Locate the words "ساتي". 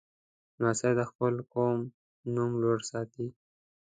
2.91-3.27